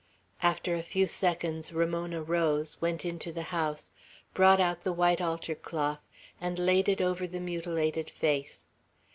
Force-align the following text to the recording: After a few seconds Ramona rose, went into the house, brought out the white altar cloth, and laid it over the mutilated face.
After 0.41 0.73
a 0.73 0.81
few 0.81 1.05
seconds 1.05 1.71
Ramona 1.71 2.23
rose, 2.23 2.81
went 2.81 3.05
into 3.05 3.31
the 3.31 3.43
house, 3.53 3.91
brought 4.33 4.59
out 4.59 4.81
the 4.83 4.91
white 4.91 5.21
altar 5.21 5.53
cloth, 5.53 6.01
and 6.41 6.57
laid 6.57 6.89
it 6.89 7.01
over 7.01 7.27
the 7.27 7.39
mutilated 7.39 8.09
face. 8.09 8.65